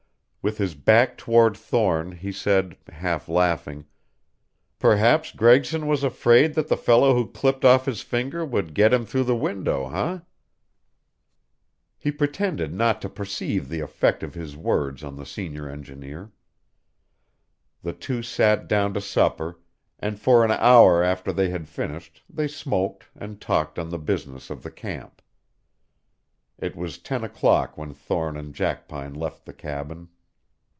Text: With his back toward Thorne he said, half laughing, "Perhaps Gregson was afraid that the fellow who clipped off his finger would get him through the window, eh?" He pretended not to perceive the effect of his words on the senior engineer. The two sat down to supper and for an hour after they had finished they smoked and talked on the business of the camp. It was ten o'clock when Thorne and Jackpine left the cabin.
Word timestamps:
With 0.43 0.57
his 0.57 0.73
back 0.73 1.19
toward 1.19 1.55
Thorne 1.55 2.13
he 2.13 2.31
said, 2.31 2.75
half 2.89 3.29
laughing, 3.29 3.85
"Perhaps 4.79 5.33
Gregson 5.33 5.85
was 5.85 6.03
afraid 6.03 6.55
that 6.55 6.67
the 6.67 6.75
fellow 6.77 7.13
who 7.13 7.27
clipped 7.31 7.63
off 7.63 7.85
his 7.85 8.01
finger 8.01 8.43
would 8.43 8.73
get 8.73 8.91
him 8.91 9.05
through 9.05 9.25
the 9.25 9.35
window, 9.35 9.87
eh?" 9.93 10.19
He 11.99 12.11
pretended 12.11 12.73
not 12.73 13.03
to 13.03 13.07
perceive 13.09 13.69
the 13.69 13.81
effect 13.81 14.23
of 14.23 14.33
his 14.33 14.57
words 14.57 15.03
on 15.03 15.15
the 15.15 15.27
senior 15.27 15.69
engineer. 15.69 16.31
The 17.83 17.93
two 17.93 18.23
sat 18.23 18.67
down 18.67 18.95
to 18.95 18.99
supper 19.01 19.59
and 19.99 20.19
for 20.19 20.43
an 20.43 20.49
hour 20.49 21.03
after 21.03 21.31
they 21.31 21.51
had 21.51 21.69
finished 21.69 22.23
they 22.27 22.47
smoked 22.47 23.03
and 23.15 23.39
talked 23.39 23.77
on 23.77 23.91
the 23.91 23.99
business 23.99 24.49
of 24.49 24.63
the 24.63 24.71
camp. 24.71 25.21
It 26.57 26.75
was 26.75 26.97
ten 26.97 27.23
o'clock 27.23 27.77
when 27.77 27.93
Thorne 27.93 28.35
and 28.37 28.55
Jackpine 28.55 29.13
left 29.13 29.45
the 29.45 29.53
cabin. 29.53 30.07